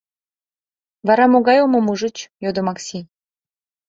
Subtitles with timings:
[1.07, 2.99] —Вара могай омым ужыч?— йодо Макси.